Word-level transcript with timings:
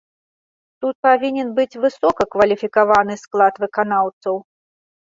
Тут 0.85 0.95
павінен 1.09 1.53
быць 1.61 1.79
высокакваліфікаваны 1.83 3.13
склад 3.27 3.53
выканаўцаў. 3.67 4.35